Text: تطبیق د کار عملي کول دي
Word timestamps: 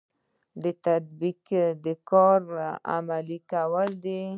تطبیق 0.85 1.47
د 1.85 1.87
کار 2.09 2.41
عملي 2.95 3.39
کول 3.51 3.89
دي 4.03 4.21